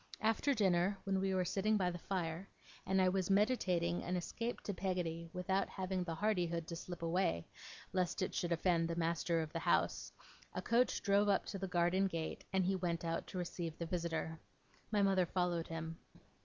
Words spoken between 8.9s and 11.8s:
master of the house, a coach drove up to the